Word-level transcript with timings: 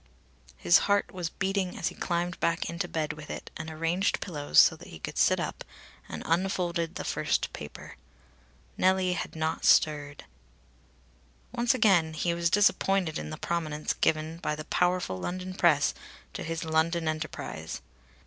His 0.57 0.79
heart 0.89 1.11
was 1.11 1.29
beating 1.29 1.77
as 1.77 1.89
he 1.89 1.93
climbed 1.93 2.39
back 2.39 2.67
into 2.71 2.87
bed 2.87 3.13
with 3.13 3.29
it 3.29 3.51
and 3.55 3.69
arranged 3.69 4.19
pillows 4.19 4.57
so 4.57 4.75
that 4.75 4.87
he 4.87 4.97
could 4.97 5.15
sit 5.19 5.39
up, 5.39 5.63
and 6.09 6.23
unfolded 6.25 6.95
the 6.95 7.03
first 7.03 7.53
paper. 7.53 7.97
Nellie 8.77 9.13
had 9.13 9.35
not 9.35 9.63
stirred. 9.63 10.23
Once 11.51 11.75
again 11.75 12.13
he 12.13 12.33
was 12.33 12.49
disappointed 12.49 13.19
in 13.19 13.29
the 13.29 13.37
prominence 13.37 13.93
given 13.93 14.37
by 14.37 14.55
the 14.55 14.65
powerful 14.65 15.19
London 15.19 15.53
press 15.53 15.93
to 16.33 16.41
his 16.43 16.63
London 16.65 17.07
enterprise. 17.07 17.83